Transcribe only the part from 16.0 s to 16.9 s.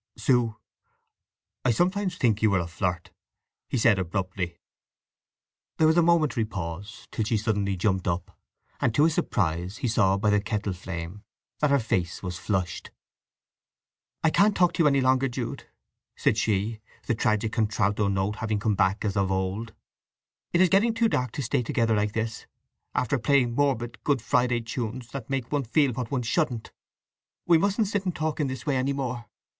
she said,